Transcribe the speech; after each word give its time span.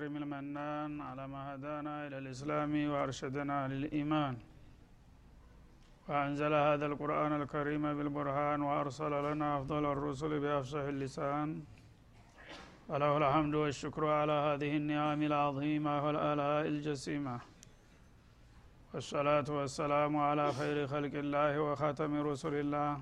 الكريم 0.00 0.22
المنان 0.22 1.00
على 1.00 1.24
ما 1.28 1.54
هدانا 1.54 2.06
إلى 2.06 2.18
الإسلام 2.18 2.72
وأرشدنا 2.90 3.68
للإيمان. 3.68 4.34
وأنزل 6.08 6.52
هذا 6.68 6.86
القرآن 6.86 7.32
الكريم 7.42 7.84
بالبرهان 7.96 8.60
وأرسل 8.62 9.12
لنا 9.26 9.48
أفضل 9.58 9.84
الرسل 9.94 10.40
بأفصح 10.40 10.84
اللسان. 10.94 11.48
وله 12.88 13.12
الحمد 13.16 13.54
والشكر 13.54 14.02
على 14.20 14.32
هذه 14.32 14.72
النعم 14.76 15.20
العظيمة 15.22 15.92
والآلاء 16.04 16.66
الجسيمة. 16.74 17.36
والصلاة 18.94 19.48
والسلام 19.58 20.16
على 20.16 20.52
خير 20.52 20.86
خلق 20.86 21.14
الله 21.24 21.52
وخاتم 21.60 22.12
رسل 22.30 22.54
الله. 22.54 23.00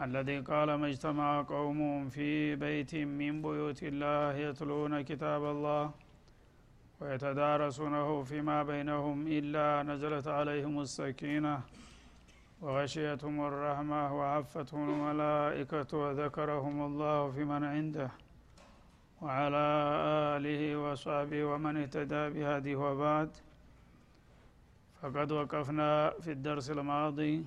الذي 0.00 0.38
قال 0.40 0.74
ما 0.74 0.86
اجتمع 0.88 1.42
قوم 1.42 2.08
في 2.08 2.56
بيت 2.56 2.94
من 2.94 3.42
بيوت 3.42 3.82
الله 3.82 4.34
يتلون 4.34 5.00
كتاب 5.00 5.42
الله 5.44 5.90
ويتدارسونه 7.00 8.22
فيما 8.22 8.62
بينهم 8.62 9.26
إلا 9.26 9.82
نزلت 9.82 10.28
عليهم 10.28 10.80
السكينة 10.80 11.60
وغشيتهم 12.62 13.36
الرحمة 13.40 14.02
وعفتهم 14.18 14.84
الملائكة 14.94 15.90
وذكرهم 15.98 16.76
الله 16.86 17.30
في 17.30 17.44
من 17.44 17.64
عنده 17.64 18.10
وعلى 19.22 19.64
آله 20.36 20.76
وصحبه 20.76 21.44
ومن 21.44 21.76
اهتدى 21.76 22.22
بهذه 22.34 22.74
وبعد. 22.76 23.30
فقد 25.02 25.32
وقفنا 25.32 26.10
في 26.20 26.30
الدرس 26.32 26.70
الماضي 26.70 27.44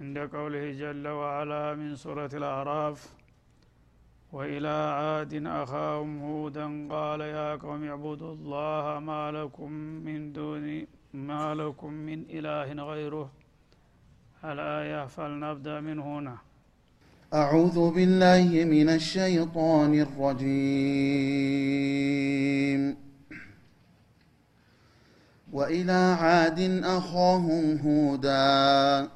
عند 0.00 0.18
قوله 0.18 0.72
جل 0.72 1.08
وعلا 1.08 1.74
من 1.74 1.96
سورة 1.96 2.30
الأعراف 2.34 3.08
وإلى 4.32 4.68
عاد 4.68 5.46
أخاهم 5.46 6.18
هودا 6.22 6.88
قال 6.94 7.20
يا 7.20 7.56
قوم 7.56 7.84
اعبدوا 7.84 8.34
الله 8.34 9.00
ما 9.00 9.30
لكم 9.32 9.70
من 10.06 10.32
دون 10.32 10.86
ما 11.14 11.54
لكم 11.54 11.92
من 11.92 12.24
إله 12.30 12.72
غيره. 12.90 13.30
الآية 14.44 15.06
فلنبدأ 15.06 15.80
من 15.80 15.98
هنا؟ 15.98 16.36
أعوذ 17.34 17.90
بالله 17.94 18.64
من 18.64 18.88
الشيطان 18.88 20.00
الرجيم. 20.06 21.36
وإلى 25.52 26.16
عاد 26.20 26.60
أخاهم 26.84 27.78
هودا 27.78 29.15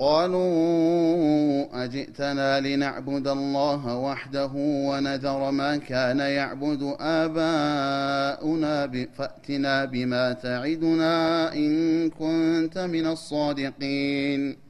قالوا 0.00 1.84
أجئتنا 1.84 2.60
لنعبد 2.60 3.28
الله 3.28 3.96
وحده 3.96 4.50
ونذر 4.56 5.50
ما 5.50 5.76
كان 5.76 6.18
يعبد 6.18 6.96
آباؤنا 7.00 9.06
فأتنا 9.14 9.84
بما 9.84 10.32
تعدنا 10.32 11.54
إن 11.54 12.10
كنت 12.10 12.78
من 12.78 13.06
الصادقين. 13.06 14.69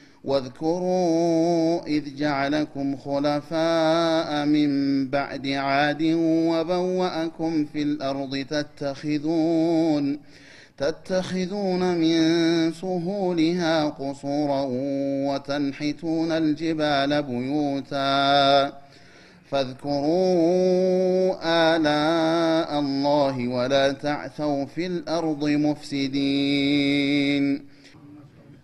واذكروا 0.23 1.87
إذ 1.87 2.15
جعلكم 2.15 2.97
خلفاء 2.97 4.45
من 4.45 4.69
بعد 5.09 5.47
عاد 5.47 6.03
وبوأكم 6.23 7.65
في 7.65 7.81
الأرض 7.81 8.45
تتخذون 8.49 10.19
تتخذون 10.77 11.97
من 11.97 12.21
سهولها 12.73 13.85
قصورا 13.85 14.67
وتنحتون 15.27 16.31
الجبال 16.31 17.23
بيوتا 17.23 18.73
فاذكروا 19.49 21.35
آلاء 21.75 22.79
الله 22.79 23.47
ولا 23.47 23.91
تعثوا 23.91 24.65
في 24.65 24.85
الأرض 24.85 25.49
مفسدين 25.49 26.71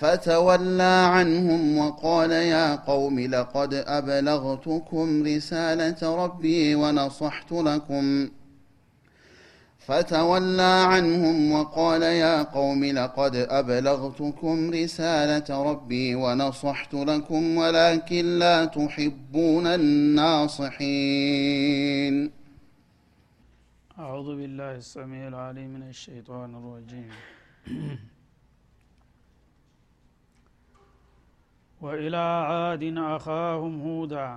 فتولى 0.00 0.96
عنهم 1.16 1.78
وقال 1.78 2.30
يا 2.30 2.76
قوم 2.76 3.20
لقد 3.20 3.74
أبلغتكم 3.74 5.22
رسالة 5.22 6.24
ربي 6.24 6.74
ونصحت 6.74 7.52
لكم. 7.52 8.30
فتولى 9.78 10.84
عنهم 10.92 11.52
وقال 11.52 12.02
يا 12.02 12.42
قوم 12.42 12.84
لقد 12.84 13.36
أبلغتكم 13.36 14.70
رسالة 14.70 15.62
ربي 15.70 16.14
ونصحت 16.14 16.94
لكم 16.94 17.56
ولكن 17.56 18.38
لا 18.38 18.64
تحبون 18.64 19.66
الناصحين. 19.66 20.80
أعوذ 23.98 24.36
بالله 24.36 24.74
السميع 24.76 25.28
العليم 25.28 25.70
من 25.74 25.82
الشيطان 25.88 26.54
الرجيم. 26.54 27.10
وإلى 31.81 32.25
عاد 32.49 32.83
أخاهم 33.15 33.73
هودا 33.81 34.29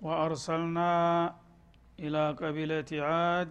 وأرسلنا 0.00 0.92
إلى 1.98 2.22
قبيلة 2.32 2.90
عاد 3.02 3.50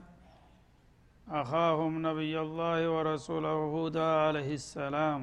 أخاهم 1.28 1.92
نبي 2.08 2.34
الله 2.42 2.80
ورسوله 2.96 3.58
هودا 3.76 4.08
عليه 4.26 4.52
السلام 4.62 5.22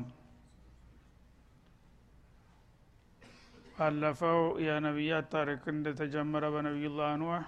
ባለፈው 3.79 4.39
የነቢያት 4.67 5.27
ታሪክ 5.35 5.61
እንደተጀመረ 5.73 6.45
በነቢዩላህ 6.55 7.11
ኑህ 7.21 7.45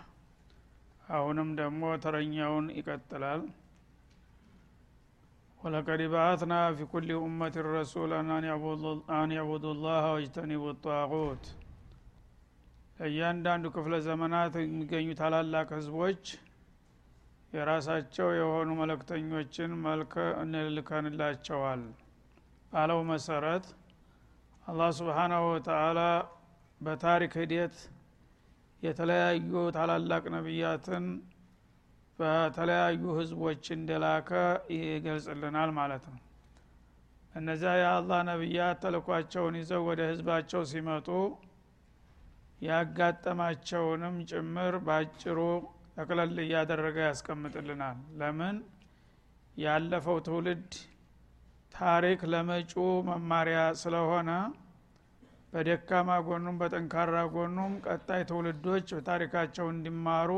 አሁንም 1.17 1.49
ደግሞ 1.61 1.83
ተረኛውን 2.05 2.67
ይቀጥላል 2.79 3.41
ወለቀድ 5.66 6.02
ባአትና 6.14 6.56
ፊ 6.78 6.86
ኩል 6.90 7.08
ኡመት 7.20 7.56
ረሱላን 7.68 8.28
አን 9.18 9.32
ያቡዱ 9.38 9.64
ላህ 9.86 10.04
ወጅተኒቡ 10.16 10.64
ጣቁት 10.84 11.46
ለእያንዳንዱ 13.00 13.72
ክፍለ 13.76 13.94
ዘመናት 14.08 14.54
የሚገኙ 14.62 15.08
ታላላቅ 15.22 15.68
ህዝቦች 15.78 16.24
የራሳቸው 17.54 18.30
የሆኑ 18.40 18.70
መለክተኞችን 18.82 19.74
መልክ 19.86 20.14
እንልከንላቸዋል 20.44 21.82
ባለው 22.74 23.02
መሰረት 23.12 23.66
አላህ 24.66 24.92
ስብሓናሁ 25.00 25.44
ወተአላ 25.52 26.00
በታሪክ 26.82 27.36
ሂደት 27.42 27.76
የተለያዩ 28.84 29.64
ታላላቅ 29.78 30.24
ነቢያትን 30.36 31.06
በተለያዩ 32.20 33.04
ህዝቦች 33.18 33.64
እንደላከ 33.76 34.30
ይገልጽልናል 34.76 35.72
ማለት 35.80 36.06
ነው። 36.12 36.22
እነዚያ 37.34 37.72
የአላህ 37.80 38.20
ነቢያት 38.30 38.78
ተልኳቸውን 38.84 39.56
ይዘው 39.60 39.82
ወደ 39.90 40.02
ህዝባቸው 40.12 40.62
ሲመጡ 40.70 41.08
ያጋጠማቸውንም 42.62 44.16
ጭምር 44.30 44.76
ባጭሩ 44.86 45.40
ጠቅለል 45.96 46.38
እያደረገ 46.44 46.98
ያስቀምጥልናል። 47.08 47.98
ለምን? 48.20 48.56
ያለፈው 49.58 50.18
ትውልድ 50.26 50.70
ታሪክ 51.74 52.20
ለመጪው 52.32 52.88
መማሪያ 53.08 53.60
ስለሆነ 53.82 54.32
በደካማ 55.54 56.10
ጎኑም 56.28 56.56
በጠንካራ 56.62 57.16
ጎኑም 57.34 57.74
ቀጣይ 57.86 58.22
ትውልዶች 58.30 58.88
በታሪካቸው 58.96 59.68
እንዲማሩ 59.74 60.32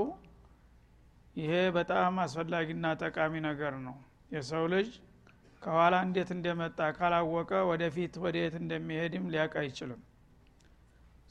ይሄ 1.38 1.54
በጣም 1.76 2.14
አስፈላጊና 2.24 2.86
ጠቃሚ 3.02 3.34
ነገር 3.48 3.74
ነው። 3.86 3.96
የሰው 4.32 4.64
ልጅ 4.74 4.90
ከኋላ 5.62 5.96
እንዴት 6.06 6.30
እንደመጣ 6.36 6.80
ካላወቀ 6.98 7.52
ወደፊት 7.70 8.14
ወደየት 8.24 8.56
እንደሚሄድም 8.62 9.26
ሊያውቅ 9.34 9.56
አይችልም። 9.62 10.02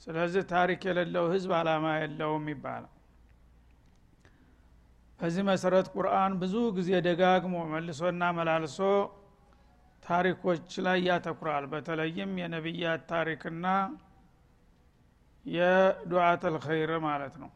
ስለዚህ 0.01 0.43
ታሪክ 0.51 0.81
የሌለው 0.87 1.25
ህዝብ 1.33 1.51
አላማ 1.59 1.85
የለውም 1.97 2.45
ይባላል። 2.53 2.93
በዚህ 5.19 5.43
መሰረት 5.49 5.87
ቁርአን 5.95 6.33
ብዙ 6.41 6.55
ጊዜ 6.75 6.89
ደጋግሞ 7.07 7.55
መልሶና 7.71 8.23
መላልሶ 8.37 8.79
ታሪኮች 10.03 10.67
ላይ 10.85 10.99
ያተኩራል። 11.07 11.65
በተለይም 11.71 12.33
የነቢያት 12.41 13.01
ታሪክና 13.09 13.65
የዱዓት 15.45 16.43
አልኸይር 16.49 16.91
ማለት 17.07 17.35
ነው 17.41 17.49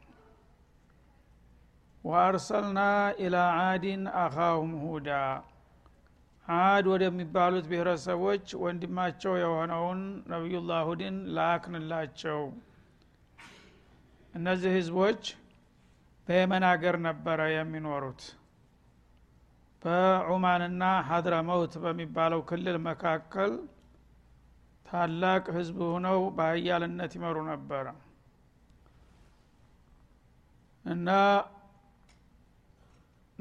ወአርሰልና 2.03 2.79
ኢላ 3.21 3.35
አዲን 3.63 4.03
አኻሁም 4.21 4.71
ሁዳ። 4.83 5.09
አድ 6.45 6.85
ወደሚባሉት 6.91 7.65
ብሔረሰቦች 7.71 8.45
ወንድማቸው 8.61 9.33
የሆነውን 9.41 9.99
ነቢዩላህ 10.31 10.81
ሁድን 10.89 11.17
ላክንላቸው። 11.35 12.39
እነዚህ 14.33 14.71
ህዝቦች 14.77 15.21
በየመን 16.27 16.63
ሀገር 16.69 16.95
ነበረ 17.05 17.39
የሚኖሩት። 17.51 18.21
በዑማንና 19.83 20.83
ሀድረ 21.07 21.35
መውት 21.47 21.73
በሚባለው 21.83 22.41
ክልል 22.49 22.77
መካከል 22.87 23.53
ታላቅ 24.85 25.43
ህዝብ 25.57 25.77
ሁነው 25.91 26.19
በሀያልነት 26.37 27.11
ይመሩ 27.17 27.37
ነበረ 27.49 27.85
እና 30.85 31.09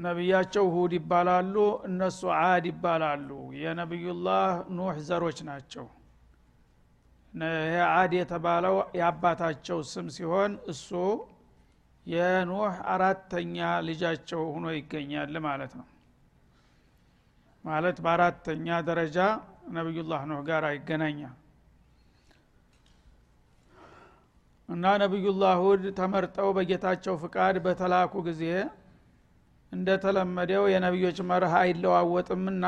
ነቢያቸው 0.01 0.65
ሁድ 0.73 0.91
ይባላሉ 0.97 1.55
እነሱ 1.87 2.19
አድ 2.41 2.65
ይባላሉ። 2.69 3.29
የነቢዩላህ 3.61 4.45
ኑህ 4.77 4.97
ዘሮች 5.07 5.39
ናቸው። 5.49 5.85
ይሄ 7.33 7.75
አድ 7.91 8.11
የተባለው 8.17 8.75
የአባታቸው 8.97 9.79
ስም 9.91 10.07
ሲሆን 10.15 10.53
እሱ 10.71 10.89
የኑህ 12.05 12.75
አራተኛ 12.93 13.57
ልጃቸው 13.87 14.41
ሁኖ 14.53 14.65
ይገኛል 14.75 15.35
ማለት 15.45 15.73
ነው። 15.79 15.87
ማለት 17.65 17.97
በአራተኛ 18.05 18.67
ደረጃ 18.87 19.17
ነቢዩላህ 19.75 20.21
ኑህ 20.29 20.41
ጋር 20.47 20.63
ይገናኛል። 20.75 21.35
እና 24.69 24.85
ነቢዩላህ 25.01 25.55
ሁድ 25.63 25.83
ተመርጠው 25.97 26.49
በጌታቸው 26.57 27.15
ፍቃድ 27.23 27.55
በተላኩ 27.65 28.13
ጊዜ 28.27 28.43
እንደተለመደው 29.71 30.63
የነቢዮች 30.71 31.19
መርህ 31.29 31.53
አይለዋወጥምና 31.59 32.65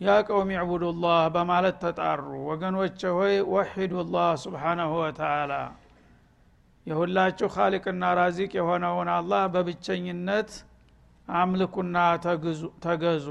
ያ 0.00 0.10
ቀውም 0.26 0.50
ዕቡዱላህ 0.58 1.20
በማለት 1.34 1.76
ተጣሩ። 1.82 2.20
ወገኖች 2.48 3.00
ሆይ 3.16 3.34
ወሒዱላህ 3.52 4.28
ስብሓናሁ 4.44 4.92
ወተአላ 5.00 5.52
የሁላችሁ 6.86 7.48
ካሊቅና 7.54 8.04
ራዚቅ 8.18 8.50
የሆነውን 8.58 9.08
አላህ 9.16 9.42
በብቸኝነት 9.54 10.50
አምልኩና 11.28 11.96
ተገዙ 12.84 13.26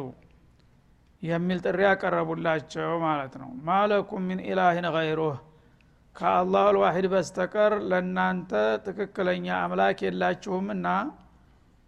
የሚል 1.22 1.60
ጥሪ 1.66 1.80
ያቀረቡላቸው 1.88 2.92
ማለት 3.06 3.34
ነው። 3.42 3.50
ማለኩም 3.70 4.22
ሚን 4.28 4.42
ኢላህን 4.46 4.86
ገይሩህ። 4.96 5.38
ከአላህ 6.16 6.66
ልዋሂድ 6.76 7.08
በስተቀር 7.12 7.74
ለእናንተ 7.90 8.52
ትክክለኛ 8.86 9.48
አምላክ 9.64 10.00
የላችሁምና 10.06 10.88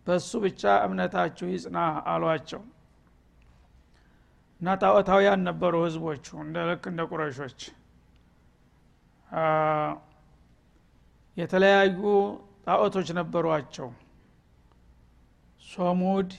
በሱ 0.07 0.31
ብቻ 0.43 0.61
እምነታችሁ 0.85 1.47
ይጽና 1.51 1.77
አሏቸው። 2.11 2.61
እና 4.61 4.73
ጣዖታውያን 4.81 5.41
ነበሩ 5.49 5.73
ህዝቦቹ 5.85 6.25
እንደ 6.43 6.57
ልክ 6.69 6.83
እንደ 6.91 7.01
ቁረሾች። 7.09 7.59
የተለያዩ 11.37 11.99
ጣዖቶች 12.67 13.07
ነበሯቸው። 13.19 13.89
ሶሙድ 15.61 16.31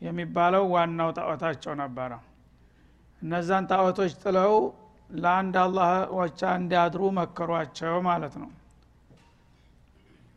የሚባለው 0.00 0.64
ዋናው 0.74 1.10
ጣዖታቸው 1.18 1.72
ነበረ። 1.82 2.12
እነዛን 3.22 3.64
ጣዖቶች 3.70 4.12
ጥለው 4.22 4.54
ለአንድ 5.14 5.54
አላህ 5.62 5.90
ወቻ 6.18 6.40
እንዲያድሩ 6.58 7.02
መከሯቸው 7.18 7.94
ማለት 8.08 8.34
ነው 8.42 8.50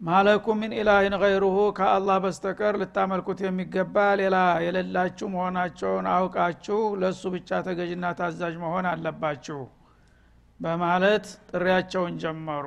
ማለኩም 0.01 0.57
ምን 0.61 0.71
ኢላህን 0.77 1.15
ገይሩሁ 1.23 1.57
ከአላህ 1.77 2.15
በስተቀር 2.23 2.75
ልታመልኩት 2.81 3.39
የሚገባ 3.43 3.95
ሌላ 4.21 4.37
የሌላችሁ 4.65 5.27
መሆናቸውን 5.33 6.05
አውቃችሁ 6.13 6.79
ለእሱ 7.01 7.23
ብቻ 7.35 7.59
ተገዥና 7.67 8.07
ታዛዥ 8.19 8.55
መሆን 8.63 8.87
አለባችሁ 8.91 9.59
በማለት 10.59 11.27
ጥሪያቸውን 11.51 12.15
ጀመሩ። 12.23 12.65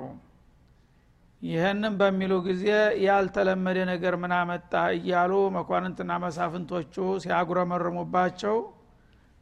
ይህንም 1.43 1.95
በሚሉ 2.01 2.33
ጊዜ 2.47 2.67
ያልተለመደ 3.05 3.79
ነገር 3.91 4.15
ምን 4.23 4.33
አመጣ 4.39 4.73
እያሉ 4.97 5.33
መኳንንትና 5.57 6.13
መሳፍንቶቹ 6.25 6.95
ሲያጉረመርሙባቸው 7.25 8.57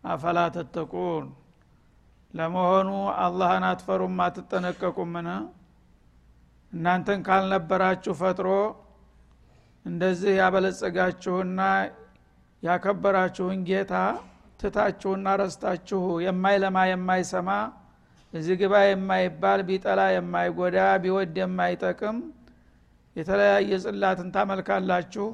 አፈላ 0.04 0.38
ተተቁን? 0.56 1.26
ለመሆኑ 2.34 2.88
አላህን 3.22 3.64
አትፈሩም 3.68 4.20
አትጠነቀቁምን 4.26 5.28
እናንተን 6.72 7.20
ካልነበራችሁ 7.26 8.12
ፈጥሮ 8.20 8.48
እንደዚህ 9.84 10.32
ያበለጸጋችሁና 10.40 11.60
ያከበራችሁን 12.62 13.60
ጌታ 13.68 13.94
ትታችሁና 14.60 15.28
ረስታችሁ 15.40 16.02
የማይለማ 16.24 16.84
የማይሰማ 16.90 17.50
እዚህ 18.32 18.56
ግባ 18.60 18.74
የማይባል 18.84 19.60
ቢጠላ 19.68 20.00
የማይጎዳ 20.14 20.76
ቢወድ 21.02 21.34
የማይጠቅም 21.40 22.18
የተለያየ 23.16 23.80
ጽላትን 23.84 24.28
ታመልካላችሁ። 24.36 25.26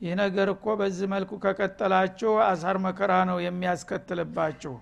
ይህ 0.00 0.14
ነገር 0.20 0.48
እኮ 0.54 0.66
በዚህ 0.80 1.08
መልኩ 1.12 1.32
ከቀጠላችሁ 1.44 2.32
አሳር 2.44 2.76
መከራ 2.86 3.12
ነው 3.30 3.38
የሚያስከትልባችሁ። 3.44 4.74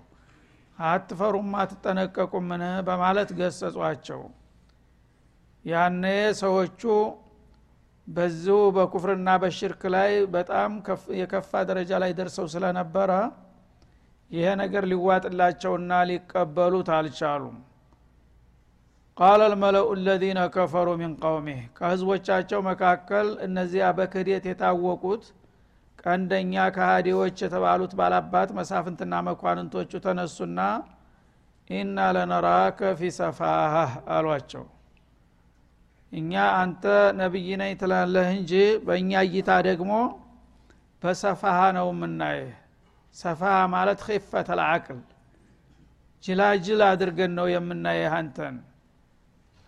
አትፈሩም 0.77 1.49
አትጠነቀቁምን? 1.61 2.61
በማለት 2.87 3.31
ገሰጿቸው 3.39 4.21
ያኔ 5.65 6.03
ሰዎቹ 6.39 6.81
በዚሁ 8.07 8.59
በኩፍርና 8.75 9.29
በሽርክ 9.41 9.81
ላይ 9.95 10.11
በጣም 10.35 10.71
የከፋ 11.19 11.51
ደረጃ 11.69 11.91
ላይ 12.03 12.11
ደርሰው 12.19 12.47
ስለነበረ 12.53 13.11
ይሄ 14.31 14.47
ነገር 14.61 14.83
ሊዋጥላቸውና 14.91 15.91
ሊቀበሉት 16.09 16.89
አልቻሉም። 16.97 17.57
ቃለ 19.17 19.41
ልመለኡ 19.51 19.87
ለዚነ 20.05 20.39
ከፈሩ 20.55 20.89
ሚን 20.99 21.13
ቀውሚህ 21.21 21.61
ከህዝቦቻቸው 21.77 22.59
መካከል 22.69 23.27
እነዚያ 23.47 23.85
በክህደት 23.97 24.45
የታወቁት 24.49 25.23
ቀንደኛ 26.03 26.55
ከሃዲዎች 26.75 27.37
የተባሉት 27.43 27.93
ባላባት 27.99 28.49
መሳፍንትና 28.59 29.13
መኳንንቶቹ 29.27 29.91
ተነሱና 30.05 30.59
ኢና 31.69 31.97
ለነራከ 32.15 32.91
ፊ 32.99 33.11
ሰፋሃህ 33.17 33.91
አሏቸው 34.15 34.63
እኛ 36.11 36.31
አንተ 36.59 36.83
ነቢይ 37.19 37.49
ነኝ 37.61 37.73
ትላለህ 37.81 38.27
እንጂ 38.35 38.53
በእኛ 38.85 39.11
እይታ 39.27 39.49
ደግሞ 39.67 39.91
በሰፋሃ 41.03 41.59
ነው 41.77 41.87
የምናይህ 41.91 42.49
ሰፋሃ 43.15 43.59
ማለት 43.73 43.99
ኺፈት 44.07 44.47
አልዓቅል 44.55 44.99
ጅላጅል 46.23 46.81
አድርገን 46.87 47.31
ነው 47.37 47.47
የምናይህ 47.51 48.13
አንተን። 48.17 48.55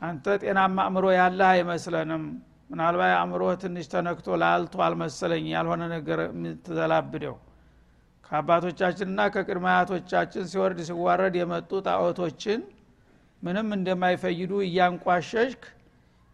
አንተ 0.01 0.25
ጤናማ 0.41 0.77
አእምሮ 0.85 1.05
ያለህ 1.17 1.49
አይመስለንም። 1.53 2.23
ምናልባት 2.69 3.13
አእምሮ 3.15 3.43
ትንሽ 3.61 3.85
ተነክቶ 3.93 4.37
ላልቶ 4.41 4.75
አልመሰለኝ 4.85 5.45
ያልሆነ 5.53 5.81
ነገር 5.93 6.19
የምትዘላብደው። 6.27 7.35
ከአባቶቻችንና 8.25 9.21
ከቅድመ 9.33 9.65
አያቶቻችን 9.71 10.43
ሲወርድ 10.51 10.79
ሲዋረድ 10.89 11.35
የመጡ 11.39 11.71
ጣዖቶችን 11.87 12.59
ምንም 13.41 13.69
እንደማይፈይዱ 13.77 14.51
እያንቋሸሽክ 14.65 15.63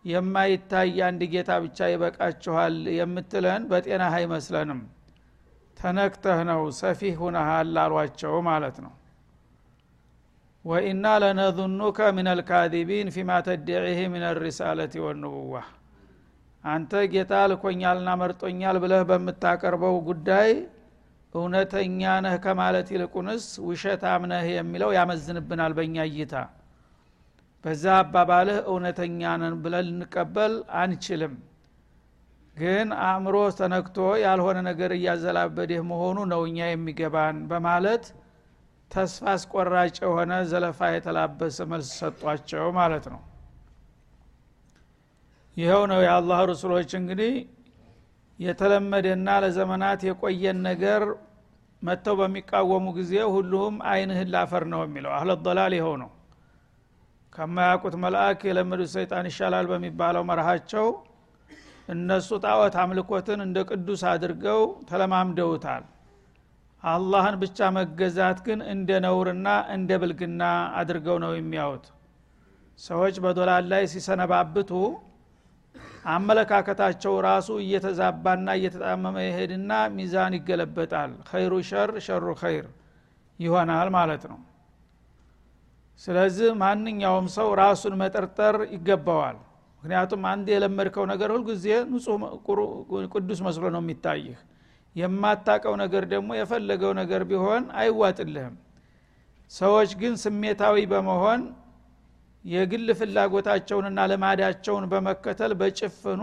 የማይታይ 0.05 0.99
አንድ 1.07 1.21
ጌታ 1.31 1.51
ብቻ 1.63 1.87
ይበቃችኋል 1.91 2.75
የምትለን 2.97 3.63
በጤና 3.71 4.03
አይመስለንም። 4.15 4.81
ተነክተህ 5.77 6.39
ነው 6.49 6.61
ሰፊህ 6.77 7.15
ሁነሃል 7.21 7.75
አሏቸው 7.83 8.35
ማለት 8.47 8.77
ነው። 8.85 8.93
ወኢና 10.65 11.07
ለነظኑከ 11.23 11.99
ምን 12.15 12.27
አልካዚቢን 12.31 13.09
ፊማ 13.15 13.31
ተድዒህ 13.45 13.99
ምን 14.13 14.23
ሪሳለት 14.43 14.95
ወንቡዋ 15.03 15.53
አንተ 16.63 17.01
ጌታ 17.13 17.33
ልኮኛልና 17.51 18.09
መርጦኛል 18.21 18.77
ብለህ 18.83 19.03
በምታቀርበው 19.09 19.95
ጉዳይ 20.07 20.49
እውነተኛ 21.35 22.01
ነህ 22.25 22.35
ከማለት 22.43 22.87
ይልቁንስ 22.93 23.45
ውሸታም 23.67 24.23
ነህ 24.31 24.45
የሚለው 24.53 24.91
ያመዝንብናል 24.97 25.73
በእኛ 25.77 25.97
እይታ 26.09 26.33
በዛ 27.67 27.85
አባባልህ 28.01 28.57
እውነተኛ 28.69 29.21
ነን 29.39 29.55
ብለን 29.63 29.85
ልንቀበል 29.87 30.53
አንችልም። 30.81 31.33
ግን 32.55 32.87
አእምሮ 33.05 33.37
ተነክቶ 33.57 33.97
ያልሆነ 34.21 34.57
ነገር 34.67 34.91
እያዘላበድህ 34.95 35.81
መሆኑ 35.89 36.17
ነው 36.31 36.41
እኛ 36.47 36.59
የሚገባን 36.69 37.37
በማለት 37.49 38.05
ተስፋ 38.91 39.25
አስቆራጭ 39.33 39.95
የሆነ 40.05 40.33
ዘለፋ 40.51 40.79
የተላበሰ 40.93 41.67
መልስ 41.71 41.89
ሰጧቸው 41.99 42.65
ማለት 42.79 43.07
ነው። 43.13 43.21
ይኸው 45.57 45.83
ነው 45.91 45.99
የአላህ 46.05 46.39
ረሱሎች 46.51 46.91
እንግዲህ 46.95 47.33
የተለመደና 48.39 49.39
ለዘመናት 49.43 50.01
የቆየን 50.09 50.59
ነገር 50.69 51.03
መጥተው 51.81 52.17
በሚቃወሙ 52.21 52.85
ጊዜ 52.97 53.15
ሁሉም 53.33 53.75
አይንህን 53.91 54.31
ላፈር 54.35 54.65
ነው 54.73 54.83
የሚለው። 54.85 55.13
አህለ 55.17 55.35
ዶላል 55.45 55.75
ይኸው 55.77 55.97
ነው 56.03 56.11
ከማያውቁት 57.37 57.95
መልአክ 58.03 58.39
የለመዱት 58.47 58.89
ሰይጣን 58.93 59.25
ይሻላል 59.29 59.65
በሚባለው 59.71 60.23
መርሃቸው 60.29 60.87
እነሱ 61.89 62.29
ጣዖት 62.43 62.75
አምልኮትን 62.83 63.39
እንደ 63.43 63.57
ቅዱስ 63.69 64.01
አድርገው 64.11 64.61
ተለማምደውታል። 64.89 65.83
አላህን 66.83 67.35
ብቻ 67.43 67.69
መገዛት 67.77 68.39
ግን 68.47 68.59
እንደ 68.73 68.89
ነውርና 69.05 69.47
እንደ 69.75 69.91
ብልግና 70.01 70.41
አድርገው 70.79 71.17
ነው 71.23 71.31
የሚያዩት። 71.35 71.85
ሰዎች 72.79 73.15
በዶላር 73.23 73.63
ላይ 73.71 73.83
ሲሰነባብቱ 73.93 74.71
አመለካከታቸው 76.11 77.13
ራሱ 77.27 77.49
እየተዛባና 77.63 78.49
እየተጣመመ 78.59 79.15
ይሄድና 79.27 79.71
ሚዛን 79.95 80.35
ይገለበጣል። 80.37 81.13
ኸይሩ 81.31 81.53
ሸር 81.69 81.91
ሸሩ 82.05 82.35
ኸይር 82.41 82.67
ይሆናል 83.39 83.89
ማለት 83.97 84.23
ነው 84.31 84.39
ስለዚህ 86.01 86.49
ማንኛውም 86.61 87.27
ሰው 87.35 87.47
ራሱን 87.59 87.93
መጠርጠር 88.01 88.55
ይገባዋል። 88.73 89.37
ምክንያቱም 89.83 90.21
አንድ 90.31 90.47
የለመድከው 90.53 91.05
ነገር 91.11 91.29
ሁልጊዜ 91.35 91.65
ንጹህ 91.89 92.21
ቅዱስ 93.13 93.39
መስሎ 93.47 93.63
ነው 93.75 93.81
የሚታይህ። 93.83 94.37
የማታቀው 94.95 95.73
ነገር 95.81 96.03
ደግሞ 96.13 96.29
የፈለገው 96.37 96.91
ነገር 96.99 97.21
ቢሆን 97.29 97.63
አይዋጥልህም። 97.81 98.55
ሰዎች 99.51 99.89
ግን 99.99 100.13
ስሜታዊ 100.23 100.77
በመሆን 100.93 101.41
የግል 102.45 102.87
ፍላጎታቸውንና 102.99 103.99
ልማዳቸውን 104.11 104.85
በመከተል 104.91 105.51
በጭፍኑ 105.59 106.21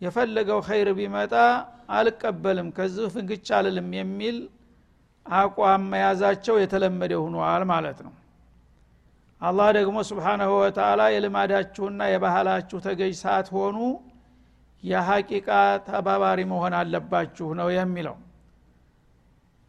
የፈለገው 0.00 0.60
ኸይር 0.68 0.88
ቢመጣ 0.98 1.34
አልቀበልም 1.96 2.68
ከዚህ 2.76 3.06
ፍንግቻ 3.14 3.48
አልልም 3.58 3.88
የሚል 3.98 4.36
አቋም 5.26 5.82
መያዛቸው 5.92 6.56
የተለመደ 6.60 7.12
ሁኗል 7.24 7.64
ማለት 7.72 7.98
ነው 8.06 8.12
አላህ 9.42 9.68
ደግሞ 9.76 9.96
ስብሓናሁ 10.08 10.50
ወተላ 10.58 11.02
የልማዳችሁና 11.12 12.02
የባህላችሁ 12.10 12.78
ተገዥ 12.84 13.14
ሳትሆኑ 13.22 13.78
የሐቂቃ 14.82 15.48
ተባባሪ 15.86 16.40
መሆን 16.52 16.74
አለባችሁ 16.78 17.48
ነው 17.60 17.68
የሚለው። 17.74 18.16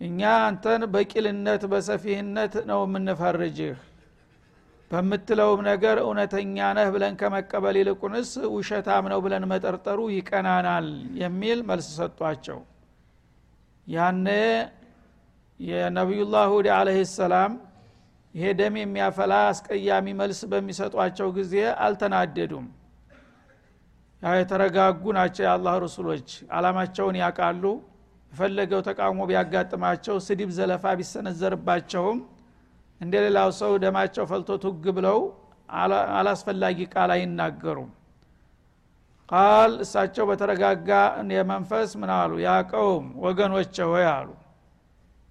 እኛ 0.02 0.20
አንተን 0.46 0.84
በቂልነት 0.94 1.64
በሰፊህነት 1.72 2.54
ነው 2.70 2.80
የምንፈርጅህ። 2.86 3.76
በምትለውም 4.92 5.62
ነገር 5.70 5.98
እውነተኛ 6.04 6.58
ነህ 6.78 6.88
ብለን 6.96 7.14
ከመቀበል 7.20 7.76
ይልቁንስ 7.80 8.32
ውሸታም 8.56 9.06
ነው 9.12 9.20
ብለን 9.26 9.46
መጠርጠሩ 9.52 10.00
ይቀናናል 10.16 10.88
የሚል 11.22 11.60
መልስ 11.70 11.88
ሰጧቸው። 11.98 12.60
ያነ 13.88 14.28
የነቢዩላህ 15.60 16.46
ሁድ 16.54 16.68
አለህ 16.78 17.00
ሰላም 17.16 17.54
ይሄ 18.36 18.46
ደም 18.60 18.76
የሚያፈላ 18.80 19.34
አስቀያሚ 19.50 20.08
መልስ 20.20 20.40
በሚሰጧቸው 20.52 21.28
ጊዜ 21.36 21.54
አልተናደዱም። 21.86 22.66
ያው 24.22 24.36
የተረጋጉ 24.40 25.04
ናቸው 25.18 25.44
የአላህ 25.46 25.76
ረሱሎች 25.84 26.28
አላማቸውን 26.58 27.18
ያውቃሉ። 27.22 27.64
የፈለገው 28.32 28.82
ተቃውሞ 28.88 29.22
ቢያጋጥማቸው 29.30 30.16
ስድብ 30.28 30.52
ዘለፋ 30.58 30.94
ቢሰነዘርባቸውም 31.00 32.20
እንደ 33.02 33.14
ሌላው 33.26 33.50
ሰው 33.60 33.72
ደማቸው 33.84 34.26
ፈልቶ 34.32 34.58
ቱግ 34.64 34.86
ብለው 34.98 35.20
አላስፈላጊ 36.18 36.80
ቃል 36.94 37.12
አይናገሩም። 37.16 37.92
ቃል 39.30 39.72
እሳቸው 39.84 40.26
በተረጋጋ 40.30 40.90
የመንፈስ 41.36 41.92
ምን 42.02 42.12
አሉ? 42.16 42.32
ያቀውም። 42.48 43.06
ወገኖቼ 43.26 43.76
ሆይ 43.92 44.06
አሉ። 44.12 44.30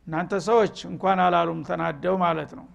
እናንተ 0.06 0.32
ሰዎች 0.48 0.76
እንኳን 0.90 1.18
አላሉም 1.26 1.60
ተናደው 1.68 2.14
ማለት 2.24 2.52
ነው 2.58 2.66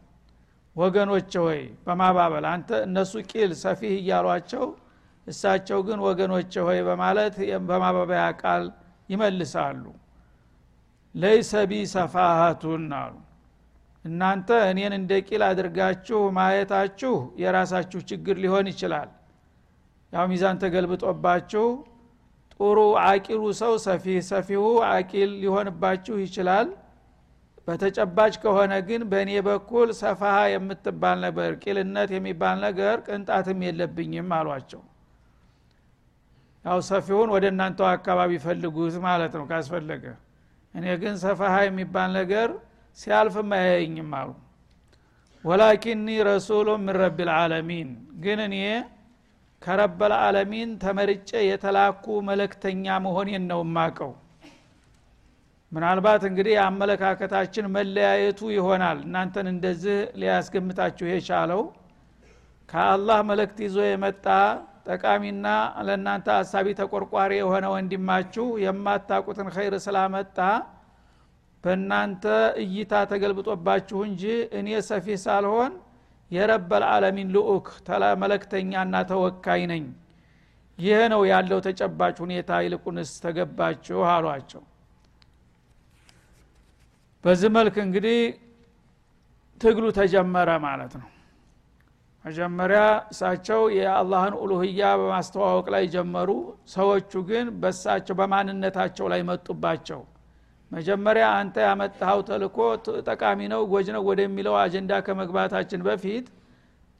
ወገኖቼ 0.77 1.31
ሆይ 1.43 1.61
በማባበል 1.85 2.45
አንተ 2.49 2.69
እነሱ 2.87 3.13
ቂል 3.31 3.51
ሰፊህ 3.61 3.93
እያሏቸው 3.97 4.65
እሳቸው 5.27 5.79
ግን 5.87 5.99
ወገኖቼ 6.07 6.53
ሆይ 6.67 6.79
በማለት 6.87 7.35
በማባበያ 7.69 8.25
ቃል 8.41 8.65
ይመልሳሉ። 9.09 9.83
ليس 11.15 11.51
بي 11.69 11.79
سفاهة 11.93 12.85
አሉ። 12.97 13.15
እናንተ 14.05 14.49
እኔን 14.69 14.93
እንደ 14.97 15.13
ቂል 15.27 15.41
አድርጋችሁ 15.47 16.19
ማየታችሁ 16.37 17.13
የራሳችሁ 17.41 17.99
ችግር 18.11 18.35
ሊሆን 18.43 18.67
ይችላል። 18.71 19.09
ያው 20.13 20.25
ሚዛን 20.31 20.59
ተገልብጦባችሁ 20.61 21.65
ጥሩ 22.59 22.77
አቂሉ 23.05 23.41
ሰው 23.59 23.73
ሰፊህ 23.85 24.19
ሰፊሁ 24.29 24.61
አቂል 24.91 25.31
ሊሆንባችሁ 25.41 26.15
ይችላል 26.23 26.67
በተጨባጭ 27.67 28.33
ከሆነ 28.43 28.73
ግን 28.87 29.01
በእኔ 29.11 29.31
በኩል 29.47 29.87
ሰፋሃ 29.99 30.35
የምትባል 30.51 31.17
ነበር። 31.25 31.49
ቂልነት 31.63 32.09
የሚባል 32.15 32.57
ነገር 32.65 32.95
ቅንጣትም 33.07 33.59
የለብኝም 33.65 34.29
አሏቸው። 34.37 34.81
ያው 36.65 36.79
ሰፊውን 36.89 37.29
ወደ 37.35 37.45
እናንተው 37.53 37.87
አካባቢ 37.91 38.31
ፈልጉት 38.45 38.95
ማለት 39.05 39.33
ነው 39.39 39.45
ካስፈለገ። 39.51 40.05
እኔ 40.73 40.85
ግን 41.01 41.15
ሰፋሃ 41.23 41.55
የሚባል 41.65 42.09
ነገር 42.19 42.49
ሲያልፍም 42.97 43.51
አያየኝም 43.57 44.11
አሉ። 44.19 44.29
ወላኪኒ 45.43 46.07
ረሱሉ 46.29 46.67
ምን 46.79 46.95
ረቢ 47.01 47.17
ልዓለሚን 47.29 47.89
ግን 48.23 48.39
እኔ 48.47 48.55
ከረበል 49.61 50.13
ዓለሚን 50.19 50.69
ተመርጬ 50.81 51.29
የተላኩ 51.47 52.05
መለክተኛ 52.27 52.95
መሆኔን 53.05 53.43
ነው 53.51 53.61
ማቀው 53.75 54.11
ምናልባት 55.71 56.21
እንግዲህ 56.27 56.53
የአመለካከታችን 56.55 57.65
መለያየቱ 57.73 58.39
ይሆናል። 58.53 58.97
እናንተን 59.05 59.47
እንደዚህ 59.51 59.97
ሊያስገምታችሁ 60.21 61.05
የቻለው 61.09 61.61
ከአላህ 62.69 63.19
መለክት 63.29 63.57
ይዞ 63.65 63.77
የመጣ 63.87 64.25
ጠቃሚና 64.87 65.47
ለእናንተ 65.87 66.27
አሳቢ 66.37 66.67
ተቆርቋሪ 66.79 67.31
የሆነ 67.39 67.65
ወንድማችሁ 67.73 68.45
የማታቁትን 68.63 69.49
ኸይር 69.55 69.75
ስላመጣ 69.85 70.37
በእናንተ 71.63 72.25
እይታ 72.63 72.93
ተገልብጦባችሁ 73.11 73.99
እንጂ 74.09 74.23
እኔ 74.59 74.69
ሰፊ 74.89 75.17
ሳልሆን 75.23 75.73
የረበል 76.31 76.83
ዓለሚን 76.91 77.29
ልኡክ 77.35 77.67
መለክተኛና 78.23 78.95
ተወካይ 79.11 79.61
ነኝ። 79.71 79.85
ይህ 80.79 80.99
ነው 81.13 81.21
ያለው 81.29 81.59
ተጨባጭ 81.67 82.15
ሁኔታ። 82.23 82.59
ይልቁንስ 82.63 83.11
ተገባችሁ 83.23 83.99
አሏቸው 84.11 84.63
በዚህ 87.23 87.49
መልክ 87.55 87.75
እንግዲህ 87.83 88.17
ትግሉ 89.61 89.85
ተጀመረ 89.97 90.49
ማለት 90.65 90.93
ነው። 90.99 91.07
መጀመሪያ 92.25 92.79
እሳቸው 93.11 93.61
የአላህን 93.77 94.33
ኡሉህያ 94.41 94.81
በማስተዋወቅ 94.99 95.67
ላይ 95.75 95.83
ጀመሩ። 95.93 96.29
ሰዎቹ 96.73 97.11
ግን 97.29 97.45
በሳቸው 97.61 98.15
በማንነታቸው 98.19 99.05
ላይ 99.13 99.21
መጡባቸው። 99.29 100.01
መጀመሪያ 100.71 101.25
አንተ 101.37 101.55
ያመጣኸው 101.65 102.21
ተልኮ 102.29 102.57
ጠቃሚ 103.07 103.39
ነው 103.53 103.61
ጎጅ 103.71 103.87
ነው 103.95 104.03
ወደሚለው 104.09 104.55
አጀንዳ 104.63 104.93
ከመግባታችን 105.05 105.81
በፊት 105.87 106.25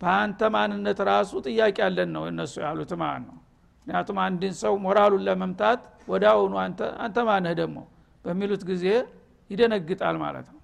በአንተ 0.01 0.39
ማንነት 0.55 0.99
ራሱ 1.09 1.31
ጥያቄ 1.47 1.77
አለን 1.87 2.09
ነው 2.15 2.23
እነሱ 2.31 2.55
ያሉት 2.65 2.91
ማለት 3.01 3.23
ነው። 3.27 3.37
ምክንያቱም 3.87 4.17
አንድን 4.25 4.53
ሰው 4.61 4.73
ሞራሉን 4.85 5.23
ለመምታት 5.27 5.81
ወደ 6.07 6.23
አሁኑ 6.33 6.53
አንተ 7.01 7.17
ማነህ 7.29 7.55
ደግሞ 7.61 7.77
በሚሉት 8.25 8.63
ጊዜ 8.69 8.85
ይደነግጣል 9.49 10.15
ማለት 10.23 10.47
ነው። 10.49 10.61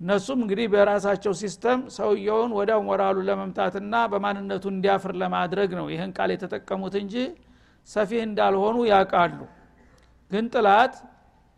እነሱም 0.00 0.38
እንግዲህ 0.44 0.66
በራሳቸው 0.72 1.32
system 1.40 1.80
ሰውየውን 1.96 2.52
ወዲያው 2.58 2.80
ሞራሉን 2.86 3.26
ለመምታትና 3.28 3.94
በማንነቱ 4.12 4.64
እንዲያፍር 4.72 5.12
ለማድረግ 5.22 5.70
ነው 5.78 5.86
ይህን 5.92 6.12
ቃል 6.16 6.30
የተጠቀሙት 6.34 6.94
እንጂ 7.02 7.14
ሰፊህ 7.88 8.22
እንዳልሆኑ 8.26 8.76
ያውቃሉ። 8.90 9.38
ግን 10.30 10.44
ጠላት 10.54 10.94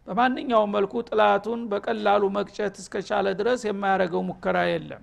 በማንኛውም 0.07 0.73
መልኩ 0.77 0.94
ጠላቱን 1.09 1.61
በቀላሉ 1.70 2.23
መቅጨት 2.37 2.75
እስከቻለ 2.83 3.27
ድረስ 3.38 3.61
የማያደርገው 3.69 4.23
ሙከራ 4.29 4.57
የለም። 4.70 5.03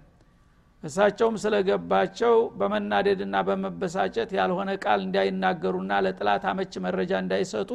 እሳቸውም 0.83 1.35
ስለገባቸው 1.41 2.35
በመናደድና 2.59 3.35
በመበሳጨት 3.47 4.29
ያልሆነ 4.37 4.69
ቃል 4.83 4.99
እንዳይናገሩና 5.07 5.91
ለጠላት 6.05 6.45
አመች 6.51 6.73
መረጃ 6.85 7.11
እንዳይሰጡ 7.23 7.71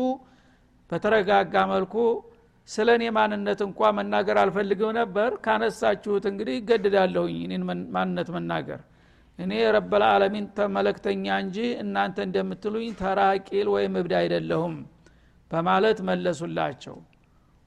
በተረጋጋ 0.91 1.55
መልኩ 1.73 1.95
ስለ 2.69 2.89
እኔ 2.97 3.05
ማንነት 3.17 3.61
እንኳ 3.67 3.91
መናገር 3.97 4.37
አልፈልግም 4.43 4.93
ነበር። 4.99 5.31
ካነሳችሁት 5.45 6.25
እንግዲህ 6.31 6.55
ይገድዳለሁኝ 6.59 7.37
እኔን 7.47 7.65
ማንነት 7.97 8.29
መናገር። 8.37 8.81
እኔ 9.39 9.53
የረበል 9.61 10.05
ዓለሚን 10.09 10.47
ተመለክተኛ 10.57 11.27
እንጂ 11.43 11.57
እናንተ 11.83 12.17
እንደምትሉኝ 12.27 12.91
ተራቂል 13.01 13.69
ወይም 13.75 13.95
እብድ 14.01 14.15
አይደለሁም 14.21 14.75
በማለት 15.51 15.99
መለሱላቸው። 16.09 16.97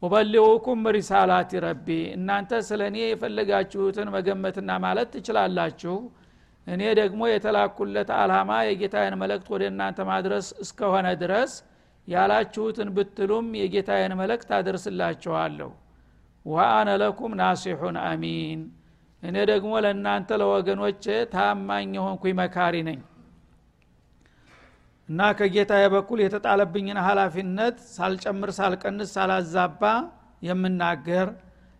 ወበሊውኩም 0.01 0.81
ሪሳላት 0.95 1.51
ረቢ 1.63 1.87
እናንተ 2.17 2.61
ስለ 2.67 2.81
እኔ 2.91 2.97
የፈለጋችሁትን 3.05 4.09
መገመትና 4.15 4.71
ማለት 4.85 5.09
ትችላላችሁ። 5.15 5.95
እኔ 6.67 6.81
ደግሞ 6.99 7.21
የተላኩለት 7.29 8.09
አላማ 8.19 8.51
የጌታዬን 8.67 9.15
መልእክት 9.21 9.47
ወደ 9.53 9.63
እናንተ 9.71 9.99
ማድረስ 10.11 10.47
እስከሆነ 10.63 11.07
ድረስ 11.23 11.53
ያላችሁትን 12.09 12.89
ብትሉም 12.95 13.47
የጌታዬን 13.59 14.13
መልእክት 14.19 14.49
አደርስላችኋለሁ። 14.57 15.69
ወአነ 16.45 16.89
ለኩም 17.01 17.33
ናሲሑን 17.39 17.97
አሚን። 18.03 18.61
እኔ 19.23 19.35
ደግሞ 19.49 19.71
ለእናንተ 19.85 20.29
ለወገኖቼ 20.41 21.03
ታማኝ 21.33 21.89
የሆንኩኝ 21.97 22.33
መካሪ 22.39 22.75
ነኝ። 22.87 22.99
እና 25.09 25.19
ከጌታዬ 25.37 25.83
በኩል 25.93 26.19
የተጣለብኝን 26.23 26.99
ሀላፊነት 27.05 27.77
ሳልጨምር 27.93 28.49
ሳልቀንስ 28.57 29.11
ሳላዛባ 29.15 29.83
የምናገር 30.41 31.29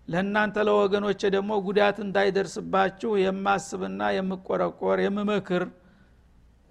ለእናንተ 0.07 0.57
ለወገኖቼ 0.67 1.21
ደግሞ 1.35 1.51
ጉዳት 1.65 1.97
እንዳይደርስባችሁ 2.05 3.11
የማስብና 3.23 4.01
የምቆረቆር 4.15 4.99
የምመክር 5.05 5.63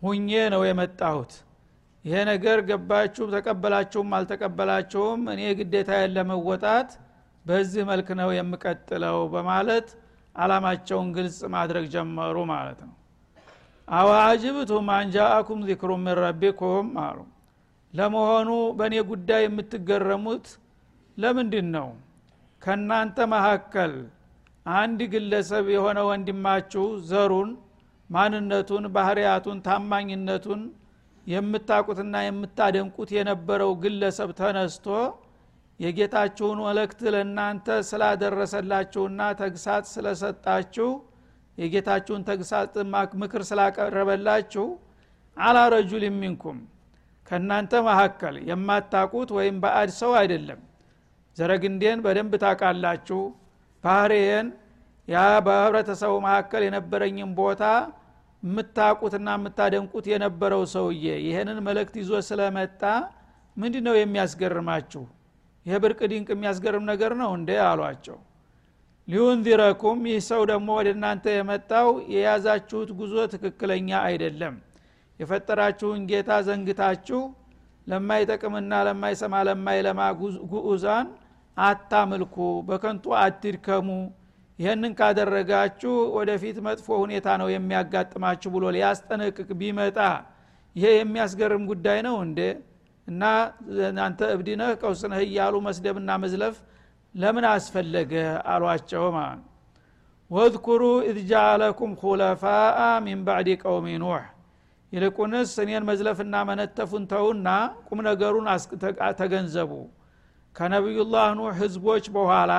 ሁኜ 0.02 0.30
ነው 0.54 0.62
የመጣሁት 0.68 1.32
ይሄ 2.04 2.18
ነገር 2.30 2.58
ገባችሁ 2.68 3.24
ተቀበላችሁም 3.34 4.12
አልተቀበላችሁም 4.18 5.22
እኔ 5.32 5.40
ግዴታዬን 5.58 6.12
ለመወጣት 6.16 6.90
በዚህ 7.46 7.82
መልክ 7.90 8.08
ነው 8.20 8.30
የምቀጥለው 8.36 9.18
በማለት 9.34 9.88
አላማቸውን 10.36 11.08
ግልጽ 11.16 11.38
ማድረግ 11.54 11.84
ጀመሩ 11.94 12.36
ማለት 12.52 12.80
ነው። 12.86 12.94
አዋጅብቱም 13.88 14.88
አንጃአኩም 14.96 15.60
ዚክሩ 15.68 15.90
ምን 16.00 16.16
ረቢኩም 16.20 16.88
አሉ። 17.04 17.18
ለመሆኑ 17.92 18.48
በእኔ 18.78 18.94
ጉዳይ 19.10 19.42
የምትገረሙት 19.44 20.46
ለምንድን 21.16 21.68
ነው 21.76 21.88
ከእናንተ 22.62 23.18
መካከል 23.32 23.92
አንድ 24.66 25.00
ግለሰብ 25.12 25.66
የሆነ 25.74 25.98
ወንድማችሁ 26.08 26.84
ዘሩን 27.10 27.50
ማንነቱን 28.10 28.84
ባህርያቱን 28.94 29.58
ታማኝነቱን 29.66 30.60
የምታቁትና 31.28 32.16
የምታደንቁት 32.24 33.10
የነበረው 33.16 33.72
ግለሰብ 33.82 34.30
ተነስቶ 34.38 34.86
የጌታችሁን 35.80 36.58
መልእክት 36.66 37.00
ለእናንተ 37.14 37.76
ስላደረሰላችሁና 37.88 39.20
ተግሳት 39.40 39.84
ስለሰጣችሁ 39.92 40.88
የጌታችሁን 41.58 42.22
ተግሳት 42.28 42.74
ምክር 43.22 43.42
ስላቀረበላችሁ 43.48 44.66
አላ 45.36 45.58
ረጁል 45.74 46.04
ሚንኩም 46.20 46.58
ከእናንተ 47.30 47.72
መካከል 47.88 48.34
የማታቁት 48.50 49.30
ወይም 49.38 49.56
በአድ 49.64 49.90
ሰው 50.00 50.12
አይደለም። 50.20 50.60
ዘረግንዴን 51.36 51.98
በደንብ 52.04 52.32
ታቃላችሁ 52.44 53.20
ባህሬን 53.84 54.46
ያ 55.08 55.16
በህብረተሰቡ 55.46 56.14
መካከል 56.26 56.62
የነበረኝን 56.66 57.30
ቦታ 57.38 57.62
የምታቁትና 58.42 59.28
የምታደንቁት 59.36 60.06
የነበረው 60.12 60.62
ሰውዬ 60.74 61.06
ይህንን 61.26 61.58
መልእክት 61.68 61.94
ይዞ 62.00 62.20
ስለመጣ 62.28 62.82
ምንድ 63.56 63.76
ነው 63.86 63.94
የሚያስገርማችሁ 63.98 65.04
ይህ 65.66 65.78
ብርቅ 65.84 66.00
ድንቅ 66.12 66.28
የሚያስገርም 66.34 66.84
ነገር 66.90 67.12
ነው 67.20 67.30
እንዴ 67.38 67.50
አሏቸው 67.64 68.18
ሊዩንዚረኩም 69.08 70.00
ይህ 70.10 70.20
ሰው 70.28 70.42
ደግሞ 70.50 70.68
ወደ 70.78 70.88
እናንተ 70.94 71.24
የመጣው 71.34 71.88
የያዛችሁት 72.14 72.90
ጉዞ 72.98 73.14
ትክክለኛ 73.34 73.90
አይደለም 74.08 74.54
የፈጠራችሁን 75.20 76.00
ጌታ 76.10 76.30
ዘንግታችሁ 76.48 77.20
ለማይጠቅምና 77.86 78.72
ለማይሰማ 78.88 79.34
ለማይለማ 79.48 80.00
ጉዑዛን 80.52 81.06
አታምልኩ 81.56 82.36
በከንቱ 82.68 83.14
አትድከሙ 83.22 83.88
ይህንን 84.58 84.92
ካደረጋችሁ 84.98 85.92
ወደፊት 86.16 86.56
መጥፎ 86.66 86.86
ሁኔታ 87.02 87.26
ነው 87.40 87.48
የሚያጋጥማችሁ 87.52 88.50
ብሎ 88.54 88.64
ሊያስጠነቅቅ 88.76 89.48
ቢመጣ 89.60 89.98
ይሄ 90.76 90.86
የሚያስገርም 90.96 91.62
ጉዳይ 91.70 91.98
ነው 92.06 92.16
እንዴ? 92.26 92.40
እና 93.06 93.22
እናንተ 93.88 94.20
እብድነህ 94.34 94.70
ቀውስነህ 94.80 95.20
እያሉ 95.26 95.54
መስደብና 95.66 96.10
መዝለፍ 96.24 96.56
ለምን 97.14 97.44
አስፈለገ 97.52 98.12
አሏቸው 98.52 99.04
ማለት 99.16 99.44
واذكروا 100.30 100.82
إذ 101.10 101.18
جعلكم 101.30 101.92
خلفاء 102.02 102.80
من 103.06 103.20
بعد 103.26 103.48
قوم 103.62 103.86
نوح 104.02 104.24
ይልቁንስ 104.92 105.52
እኔን 105.62 105.84
መዝለፍና 105.88 106.34
መነተፉን 106.48 107.04
ተውና 107.12 107.48
ቁም 107.88 107.98
ነገሩን 108.08 108.46
ተገንዘቡ 109.20 109.72
ከነቢዩላህ 110.56 111.26
ኑሕ 111.38 111.50
ህዝቦች 111.62 112.04
በኋላ 112.14 112.52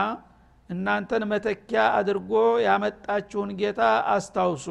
እናንተን 0.69 1.23
መተኪያ 1.31 1.81
አድርጎ 1.97 2.31
ያመጣችሁን 2.65 3.51
ጌታ 3.59 3.81
አስታውሱ። 4.13 4.65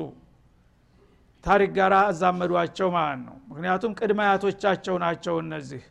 ታሪክ 1.44 1.70
ጋር 1.78 1.92
አዛመዷቸው 2.02 2.88
ማለት 2.96 3.20
ነው። 3.26 3.36
ምክንያቱም 3.50 3.92
ቅድመ 3.98 4.20
አያቶቻቸው 4.26 4.96
ናቸው 5.04 5.36
እነዚህ። 5.44 5.82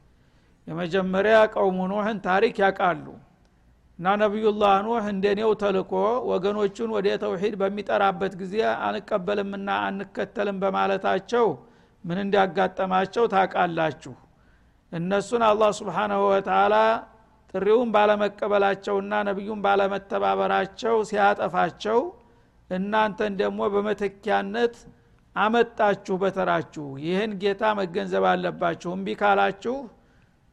የመጀመሪያ 0.68 1.36
ቀውሙ 1.54 1.80
ኑሕን 1.92 2.18
ታሪክ 2.26 2.56
ያውቃሉ። 2.64 3.06
እና 4.00 4.08
ነቢዩላህ 4.22 4.74
ኑሕ 4.86 5.06
እንደኔው 5.14 5.52
ተልኮ 5.62 5.92
ወገኖቹን 6.30 6.90
ወደ 6.96 7.08
ተውሂድ 7.24 7.54
በሚጠራበት 7.62 8.34
ጊዜ 8.42 8.56
አንቀበልምና 8.88 9.70
አንከተልም 9.88 10.58
በማለታቸው 10.64 11.48
ምን 12.04 12.18
እንዲያጋጠማቸው 12.24 13.24
ታቃላችሁ 13.34 14.14
እነሱን 14.92 15.44
አላህ 15.48 15.72
ስብሓናሁ 15.80 16.22
ወተላ 16.30 16.76
ጥሪውን 17.58 17.90
ባለመቀበላቸውና 17.94 19.14
ነቢዩን 19.28 19.60
ባለመተባበራቸው 19.66 20.96
ሲያጠፋቸው 21.10 22.00
እናንተን 22.70 23.34
ደግሞ 23.40 23.60
በመተኪያነት 23.74 24.76
አመጣችሁ 25.36 26.16
በተራችሁ። 26.24 26.86
ይህን 27.04 27.32
ጌታ 27.42 27.64
መገንዘብ 27.80 28.26
አለባችሁ። 28.32 28.90
እምቢ 28.96 29.16
ካላችሁ 29.22 29.76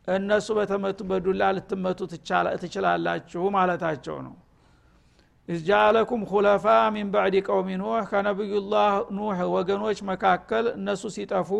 እነሱ 0.08 0.48
በተመቱ 0.58 0.98
በዱላ 1.10 1.42
ልትመቱ 1.56 2.00
ትችላላችሁ 2.62 3.42
ማለታቸው 3.56 4.16
ነው። 4.26 4.34
ኢዝጃአለኩም 5.48 6.22
ኩለፋ 6.30 6.66
ሚን 6.94 7.08
ባዕድ 7.14 7.34
ቀውሚ 7.46 7.70
ኑህ 7.80 8.04
ከነቢዩላህ 8.10 8.92
ኑህ 9.16 9.40
ወገኖች 9.54 9.98
መካከል 10.10 10.66
እነሱ 10.78 11.02
ሲጠፉ 11.16 11.50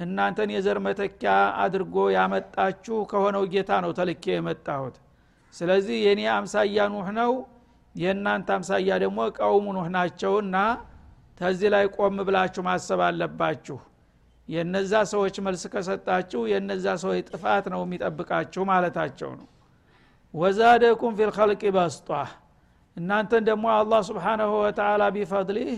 እናንተን 0.00 0.50
የዘር 0.54 0.78
መተኪያ 0.84 1.32
አድርጎ 1.62 1.96
ያመጣችሁ 2.14 2.98
ከሆነው 3.10 3.42
ጌታ 3.52 3.70
ነው 3.84 3.90
ተልኬ 3.98 4.24
የመጣሁት። 4.34 4.96
ስለዚህ 5.54 5.96
የኔ 6.06 6.20
አምሳያ 6.34 6.86
ኑህ 6.92 7.08
ነው 7.18 7.32
የእናንተ 7.94 8.48
አምሳያ 8.56 8.96
ደግሞ 9.04 9.20
ቀውሙ 9.38 9.66
ኑህ 9.76 9.88
ናቸውና 9.94 10.56
ተዚህ 11.40 11.68
ላይ 11.74 11.84
ቆም 11.96 12.18
ብላችሁ 12.26 12.62
ማሰብ 12.66 13.00
አለባችሁ። 13.06 13.78
የነዛ 14.48 14.92
ሰዎች 15.12 15.36
መልስ 15.46 15.62
ከሰጣችሁ 15.72 16.40
የነዛ 16.52 16.86
ሰዎች 17.02 17.26
ጥፋት 17.30 17.64
ነው 17.72 17.80
የሚጠብቃችሁ 17.84 18.62
ማለታቸው 18.70 19.30
ነው። 19.38 19.46
ወዛደኩም 20.34 21.12
ፊልከልቅ 21.18 21.62
በስጧ። 21.76 22.08
እናንተን 22.96 23.42
ደግሞ 23.48 23.66
አላህ 23.76 24.00
ስብሓናሁ 24.08 24.50
ወተላ 24.64 25.02
ቢፈድሊህ 25.14 25.72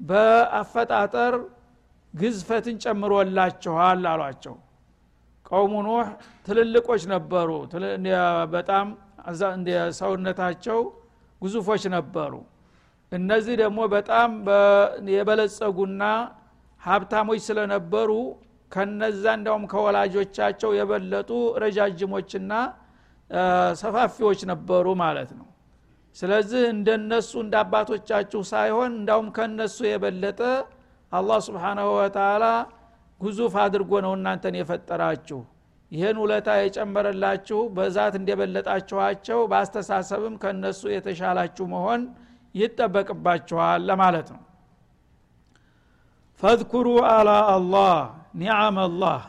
በአፈጣጠር 0.00 1.34
ግዝፈትን 2.14 2.76
ጨምሮላችኋል 2.84 4.02
አሏቸው። 4.12 4.54
ቀውሙ 5.46 5.74
ኑህ 5.86 6.08
ትልልቆች 6.46 7.02
ነበሩ። 7.12 7.50
በጣም 8.54 8.86
ሰውነታቸው 10.00 10.80
ግዙፎች 11.42 11.82
ነበሩ። 11.96 12.32
እነዚህ 13.12 13.54
ደግሞ 13.62 13.80
በጣም 13.94 14.30
የበለጸጉና 15.14 16.02
ሀብታሞች 16.82 17.40
ስለነበሩ 17.48 18.10
ከነዛ 18.72 19.24
እንዲያውም 19.38 19.64
ከወላጆቻቸው 19.72 20.70
የበለጡ 20.78 21.30
ረጃጅሞችና 21.62 22.52
ሰፋፊዎች 23.82 24.40
ነበሩ 24.50 24.86
ማለት 25.02 25.30
ነው። 25.38 25.46
ስለዚህ 26.16 26.62
እንደነሱ 26.74 27.30
እንደ 27.44 27.54
አባቶቻችሁ 27.62 28.40
ሳይሆን 28.50 28.90
እንዳውም 28.98 29.28
ከነሱ 29.36 29.76
የበለጠ 29.86 30.40
አላህ 31.14 31.38
ስብሓናሁ 31.46 31.88
ወተላ 31.96 32.44
ጉዙፍ 33.20 33.54
አድርጎ 33.62 33.92
ነው 34.04 34.12
እናንተን 34.18 34.54
የፈጠራችሁ። 34.58 35.40
ይህን 35.92 36.16
ውለታ 36.22 36.48
የጨመረላችሁ 36.58 37.58
በዛት 37.76 38.14
እንደበለጣችኋቸው 38.20 39.40
በአስተሳሰብም 39.50 40.34
ከነሱ 40.42 40.82
የተሻላችሁ 40.92 41.66
መሆን 41.74 42.02
ይጠበቅባችኋል 42.54 43.82
ለማለት 43.88 44.28
ነው። 44.34 44.42
ፈዝኩሩ 46.42 46.86
አላ 47.10 47.30
አላህ 47.54 47.94
ኒዓም 48.34 48.78
አላህ። 48.84 49.20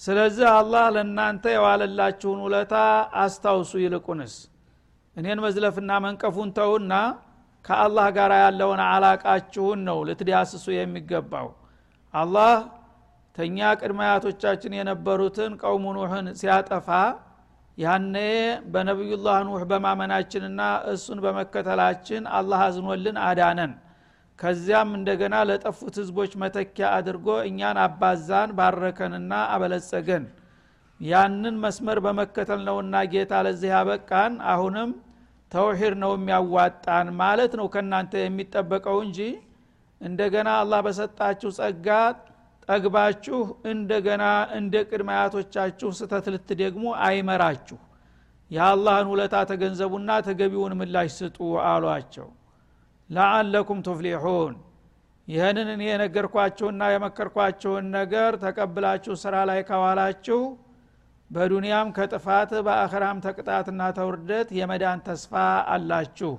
ስለዚህ 0.00 0.46
አላህ 0.54 0.84
ለእናንተ 0.94 1.44
የዋለላችሁን 1.54 2.40
ውለታ 2.46 2.74
አስታውሱ 3.22 3.72
ይልቁንስ። 3.82 4.34
እኔን 5.16 5.38
መዝለፍና 5.44 5.90
መንቀፉን 6.04 6.50
ተውና 6.58 6.92
ከአላህ 7.64 8.06
ጋር 8.16 8.32
ያለውን 8.42 8.80
አላቃችሁን 8.86 9.80
ነው 9.88 9.98
ልትዳስሱ 10.08 10.66
የሚገባው። 10.74 11.48
አላህ 12.14 12.52
ተኛ 13.36 13.58
ቅድመ 13.80 14.00
አያቶቻችን 14.06 14.72
የነበሩትን 14.78 15.52
ቀውሙ 15.62 15.84
ኑህን 15.96 16.28
ሲያጠፋ 16.40 16.88
ያኔ 17.78 18.14
በነቢዩላህ 18.72 19.36
ኑህ 19.48 19.62
በማመናችንና 19.70 20.60
እሱን 20.92 21.18
በመከተላችን 21.24 22.22
አላህ 22.38 22.60
አዝኖልን 22.64 23.18
አዳነን። 23.26 23.74
ከዚያም 24.38 24.90
እንደገና 24.96 25.36
ለጠፉት 25.48 25.94
ህዝቦች 26.00 26.32
መተኪያ 26.42 26.88
አድርጎ 26.96 27.28
እኛን 27.48 27.78
አባዛን 27.84 28.50
ባረከንና 28.58 29.32
አበለጸገን። 29.54 30.24
ያንን 31.00 31.56
መስመር 31.64 31.98
በመከተል 32.04 32.60
ነውና 32.68 33.02
ጌታ 33.12 33.32
ለዚህ 33.46 33.70
ያበቃን። 33.74 34.34
አሁንም 34.52 34.90
ተውሂድ 35.52 35.94
ነው 36.02 36.12
የሚያዋጣን 36.16 37.08
ማለት 37.20 37.52
ነው 37.60 37.66
ከእናንተ 37.74 38.12
የሚጠበቀው 38.22 38.98
እንጂ። 39.06 39.18
እንደገና 40.00 40.48
አላህ 40.60 40.80
በሰጣችሁ 40.86 41.50
ጸጋ 41.58 41.86
ጠግባችሁ 42.68 43.38
እንደገና 43.70 44.24
እንደ 44.58 44.74
ቅድመ 44.88 45.10
አያቶቻችሁ 45.14 45.88
ስተት 45.98 46.26
ልትደግሙ 46.34 46.84
አይመራችሁ። 47.06 47.78
የአላህን 48.50 49.08
ውለታ 49.12 49.36
ተገንዘቡና 49.50 50.10
ተገቢውን 50.26 50.74
ምላሽ 50.78 51.10
ስጡ 51.18 51.38
አሏቸው። 51.70 52.28
ለአለኩም 53.10 53.78
ቱፍሊሑን። 53.86 54.54
ይህንን 55.28 55.68
እኔ 55.74 55.82
የነገርኳችሁና 55.88 56.82
የመከርኳችሁን 56.92 57.86
ነገር 57.96 58.32
ተቀብላችሁ 58.44 59.14
ስራ 59.22 59.34
ላይ 59.50 59.60
ከዋላችሁ 59.68 60.40
በዱንያም 61.30 61.88
ከጥፋት 61.96 62.50
በአኸራም 62.66 63.18
ተቅጣትና 63.24 63.82
ተውርደት 63.96 64.48
የመዳን 64.58 65.00
ተስፋ 65.08 65.32
አላችሁ 65.72 66.32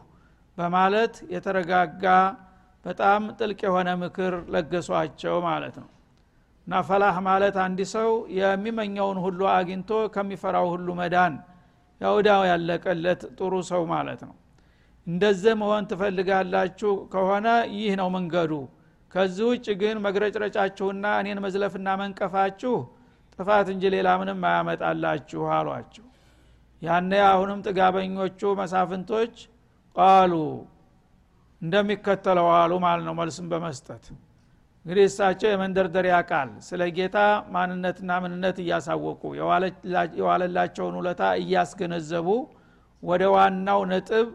በማለት 0.58 1.16
የተረጋጋ 1.34 2.06
በጣም 2.86 3.22
ጥልቅ 3.40 3.60
የሆነ 3.68 3.90
ምክር 4.02 4.34
ለገሷቸው 4.54 5.36
ማለት 5.48 5.76
ነው። 5.82 5.90
እና 6.68 6.82
ፈላህ 6.88 7.16
ማለት 7.28 7.56
አንድ 7.64 7.80
ሰው 7.94 8.10
የሚመኘውን 8.40 9.18
ሁሉ 9.26 9.42
አግኝቶ 9.54 9.92
ከሚፈራው 10.16 10.68
ሁሉ 10.74 10.90
መዳን 11.00 11.34
ያውዳው 12.02 12.42
ያለቀለት 12.50 13.22
ጥሩ 13.38 13.54
ሰው 13.72 13.82
ማለት 13.94 14.22
ነው። 14.28 14.36
እንደዚህ 15.08 15.54
መሆን 15.62 15.84
ትፈልጋላችሁ 15.92 16.94
ከሆነ 17.14 17.48
ይህ 17.78 17.94
ነው 18.02 18.10
መንገዱ። 18.16 18.52
ከዚህ 19.12 19.46
ውጭ 19.52 19.68
ግን 19.82 19.98
መግረጭረጫችሁና 20.06 21.06
እኔን 21.22 21.40
መዝለፍና 21.46 21.90
መንቀፋችሁ 22.02 22.74
ጥፋት 23.40 23.68
እንጂ 23.74 23.84
ሌላ 23.94 24.10
ምንም 24.22 24.42
አያመጣላችሁ 24.48 25.44
አሏቸው። 25.58 26.06
ያነ 26.82 27.12
አሁንም 27.30 27.60
ጥጋበኞቹ 27.66 28.42
መሳፍንቶች 28.60 29.36
ቃሉ 29.96 30.34
እንደሚከተለው 31.62 32.48
አሉ 32.58 32.74
ማለት 32.86 33.04
ነው 33.08 33.14
መልስም 33.20 33.48
በመስጠት። 33.52 34.04
እንግዲህ 34.86 35.06
እሳቸው 35.10 35.50
የመንደርደሪያ 35.52 36.18
ቃል 36.30 36.52
ስለ 36.68 36.82
ጌታ 36.98 37.18
ማንነትና 37.56 38.12
ምንነት 38.24 38.58
እያሳወቁ 38.64 39.22
የዋለላቸውን 40.20 40.96
ውለታ 41.00 41.24
እያስገነዘቡ 41.42 42.28
ወደ 43.04 43.24
ዋናው 43.36 43.82
ነጥብ 43.92 44.28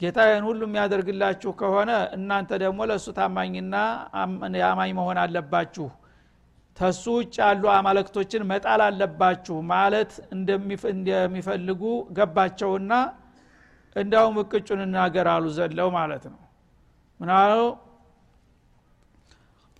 ጌታ 0.00 0.18
ይህን 0.28 0.44
ሁሉ 0.48 0.60
የሚያደርግላችሁ 0.66 1.50
ከሆነ 1.60 1.90
እናንተ 2.16 2.50
ደግሞ 2.62 2.80
ለእሱ 2.90 3.06
ታማኝና 3.18 3.74
አማኝ 4.70 4.90
መሆን 4.98 5.18
አለባችሁ 5.22 5.86
ተሱ 6.76 7.04
ውጭ 7.18 7.34
ያሉ 7.42 7.64
አማለክቶችን 7.74 8.42
መጣል 8.50 8.80
አለባችሁ 8.86 9.56
ማለት 9.70 10.12
እንደሚፈልጉ 10.34 11.82
ገባቸውና 12.18 12.92
እንዳውም 13.96 14.36
እቅጩን 14.42 14.80
እናገር 14.86 15.28
አሉ 15.34 15.44
ዘለው 15.58 15.88
ማለት 15.96 16.24
ነው። 16.32 16.40
ምናሉ 17.20 17.58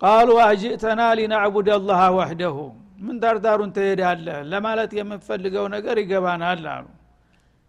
ቃሉ 0.01 0.29
አጅእተና 0.43 1.01
ሊናዕቡድ 1.19 1.69
አላህ 1.75 2.01
ወሕደሁ 2.17 2.57
ምን 2.99 3.15
ዳርዳሩን 3.21 3.71
ትሄዳለህ? 3.75 4.37
ለማለት 4.51 4.91
የምፈልገው 4.97 5.65
ነገር 5.75 5.95
ይገባናል 6.01 6.63
አሉ። 6.73 6.85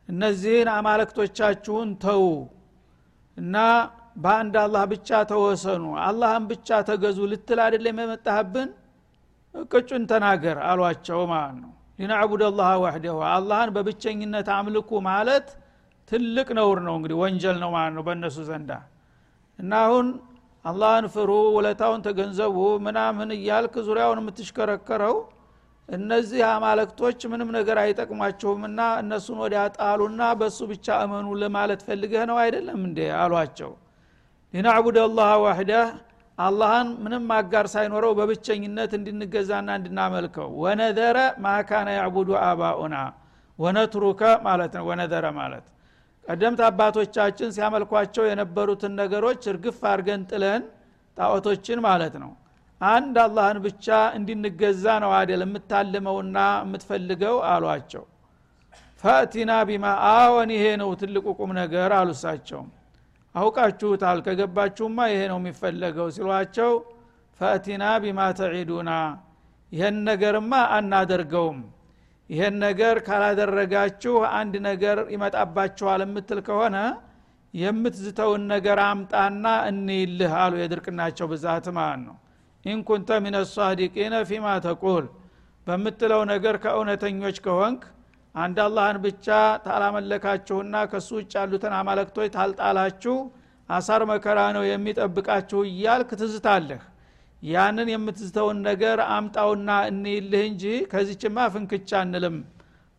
እነዚህን 0.09 0.69
አማለክቶቻችሁን 0.75 1.89
ተዉ 2.05 2.23
እና 3.37 3.57
በአንድ 4.17 4.55
አላህ 4.63 4.85
ብቻ 4.93 5.19
ተወሰኑ። 5.31 5.85
አላህን 6.07 6.45
ብቻ 6.53 6.79
ተገዙ 6.89 7.19
ልትል 7.33 7.59
አይደለም 7.67 7.99
የመጣህብን 8.03 8.71
ቅጩን 9.55 10.03
ተናገር 10.11 10.59
አሏቸው 10.69 11.21
ማለት 11.33 11.57
ነው። 11.63 11.71
ሊናዕቡድ 11.99 12.43
አላህ 12.49 12.71
ዋህደሁ 12.83 13.17
አላህን 13.31 13.71
በብቸኝነት 13.77 14.49
አምልኩ 14.57 14.91
ማለት 15.09 15.47
ትልቅ 16.11 16.49
ነውር 16.59 16.79
ነው 16.87 16.95
እንግዲህ 16.99 17.17
ወንጀል 17.23 17.57
ነው 17.63 17.71
ማለት 17.75 17.95
ነው 17.97 18.05
በእነሱ 18.07 18.37
ዘንዳ። 18.49 18.71
እና 19.59 19.73
አሁን 19.87 20.07
አላህን 20.65 21.07
ፍሩ 21.15 21.31
ውለታውን 21.57 22.01
ተገንዘቡ 22.07 22.57
ምናምን 22.87 23.29
እያልክ 23.37 23.75
ዙሪያውን 23.87 24.21
የምትሽከረከረው 24.23 25.17
እነዚህ 25.89 26.41
አማለክቶች 26.49 27.21
ምንም 27.33 27.51
ነገር 27.57 27.77
አይጠቅሟችሁምና 27.83 28.81
እነሱን 29.03 29.39
ወዲያ 29.43 29.61
ጣሉና 29.77 30.23
በእሱ 30.41 30.59
ብቻ 30.73 30.97
እመኑ 31.05 31.29
ለማለት 31.43 31.81
ፈልገህ 31.87 32.25
ነው 32.31 32.37
አይደለም 32.43 32.81
እንዴ? 32.89 32.99
አሏቸው። 33.21 33.71
ሊናዕቡድ 34.55 34.97
አላህ 35.05 35.31
ዋህደህ 35.45 35.89
አላህን 36.39 36.89
ምንም 37.05 37.25
አጋር 37.37 37.67
ሳይኖረው 37.73 38.13
በብቸኝነት 38.19 38.93
እንድንገዛና 38.99 39.69
እንድናመልከው። 39.79 40.49
ወነዘረ 40.63 41.17
ማካነ 41.45 41.89
ያዕቡዱ 41.97 42.31
አባኡና 42.45 42.97
ወነትሩከ 43.59 44.21
ማለት 44.47 44.73
ነው። 44.79 44.85
ወነዘረ 44.91 45.27
ማለት 45.39 45.65
ቀደምት 46.25 46.61
አባቶቻችን 46.67 47.51
ሲያመልኳቸው 47.57 48.25
የነበሩትን 48.29 48.93
ነገሮች 49.01 49.43
እርግፍ 49.53 49.79
አድርገን 49.91 50.23
ጥለን 50.31 50.63
ጣዖቶችን 51.17 51.79
ማለት 51.87 52.15
ነው። 52.23 52.31
አንድ 52.81 53.17
አላህን 53.23 53.59
ብቻ 53.65 53.87
እንድንገዛ 54.19 54.85
ነው 55.05 55.13
አደል 55.19 55.43
የምታልመውና 55.45 56.37
የምትፈልገው? 56.65 57.37
አሏቸው። 57.53 58.05
ፈእቲና 59.03 59.53
ቢማ 59.69 59.87
አዎን 60.11 60.51
ይሄ 60.55 60.65
ነው 60.81 60.91
ትልቁ 61.01 61.27
ቁም 61.39 61.51
ነገር 61.61 61.91
አሉሳቸውም 61.99 62.69
አውቃችሁታል 63.35 64.19
ከገባችሁማ 64.27 64.99
ይሄ 65.13 65.23
ነው 65.33 65.39
የሚፈለገው 65.41 66.07
ሲሏቸው 66.15 66.73
ፈእቲና 67.41 67.85
ቢማ 68.03 68.21
ተዒዱና 68.39 68.91
ይህን 69.73 69.97
ነገርማ 70.09 70.53
አናደርገውም 70.77 71.59
ይህን 72.31 72.55
ነገር 72.65 72.97
ካላደረጋችሁ 73.07 74.15
አንድ 74.39 74.55
ነገር 74.69 74.99
ይመጣባችኋል 75.15 76.01
የምትል 76.05 76.41
ከሆነ 76.49 76.77
የምትዝተውን 77.55 78.43
ነገር 78.53 78.79
አምጣና 78.87 79.47
እንይልህ 79.69 80.33
አሉ 80.41 80.55
የድርቅናቸው 80.61 81.27
ብዛት 81.31 81.67
ማለት 81.79 82.01
ነው። 82.09 82.17
ኢንኩንተ 82.65 83.11
ሚን 83.25 83.37
ሳዲቂነ 83.53 84.15
ፊማ 84.31 84.47
ተቁል 84.67 85.07
በምትለው 85.67 86.23
ነገር 86.33 86.55
ከእውነተኞች 86.65 87.37
ከሆንክ 87.47 87.83
አንድ 88.39 88.59
አላህን 88.65 88.99
ብቻ 89.05 89.27
ታላመለካችሁና 89.65 90.77
ከሱ 90.91 91.09
ውጭ 91.19 91.33
ያሉትን 91.39 91.75
አማለክቶች 91.79 92.29
ታልጣላችሁ 92.37 93.15
አሳር 93.69 94.03
መከራ 94.11 94.39
ነው 94.57 94.65
የሚጠብቃችሁ 94.67 95.61
እያልክ 95.71 96.11
ትዝታለህ። 96.21 96.83
ያንን 97.43 97.89
የምትዝተውን 97.93 98.59
ነገር 98.69 98.99
አምጣውና 99.15 99.71
እንይልህ 99.91 100.43
እንጂ 100.51 100.65
ከዚችማ 100.93 101.47
ፍንክቻ 101.55 101.91
አንልም 102.01 102.37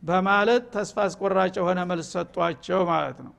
በማለት 0.01 0.63
ተስፋ 0.75 0.97
አስቆራጭ 1.05 1.53
የሆነ 1.59 1.79
መልስ 1.89 2.09
ሰጧቸው 2.15 2.81
ማለት 2.91 3.17
ነው። 3.25 3.33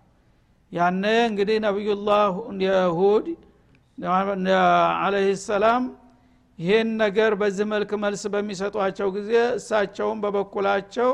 ያነ 0.72 1.04
እንግዲህ 1.30 1.58
ነቢዩላህ 1.66 2.32
የሁድ 2.64 3.28
አለህ 5.00 5.26
ሰላም 5.46 5.84
ይህን 6.58 6.88
ነገር 7.02 7.32
በዚህ 7.40 7.66
መልክ 7.72 7.90
መልስ 8.02 8.22
በሚሰጧቸው 8.32 9.08
ጊዜ 9.16 9.30
እሳቸውም 9.56 10.18
በበኩላቸው 10.24 11.10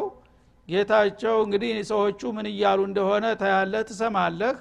ጌታቸው 0.68 1.37
እንግዲህ 1.44 1.74
ሰዎቹ 1.90 2.20
ምን 2.37 2.46
እያሉ 2.52 2.81
እንደሆነ 2.88 3.26
ታያለ 3.40 3.74
ትሰማለህ 3.88 4.57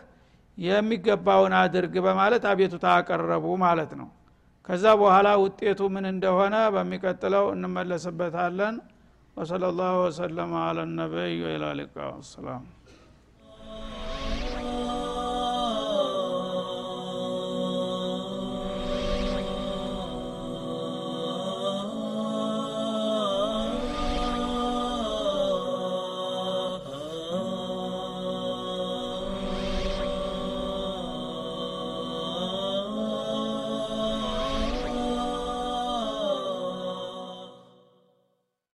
የሚገባውን 0.57 1.53
አድርግ 1.61 1.95
በማለት 2.05 2.43
አቤቱታ 2.51 2.85
አቀረቡ 2.97 3.45
ማለት 3.63 3.91
ነው። 4.01 4.09
ከዛ 4.69 4.85
በኋላ 5.01 5.29
ውጤቱ 5.41 5.81
ምን 5.95 6.05
እንደሆነ 6.11 6.55
በሚቀጥለው 6.75 7.45
እንመለስበታለን። 7.55 8.75
ወሰለ 9.37 9.63
ላሁ 9.77 9.95
ወሰለማ 10.03 10.53
አለ 10.67 10.79
ነቢይ 10.93 11.33
ወኢላ 11.45 11.65
ሊቃ 11.79 11.95
ሰላም 12.29 12.63